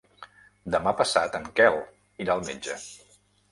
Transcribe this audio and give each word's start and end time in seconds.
Demà 0.75 0.93
passat 1.01 1.37
en 1.41 1.45
Quel 1.61 1.79
irà 2.27 2.37
al 2.39 2.45
metge. 2.51 2.81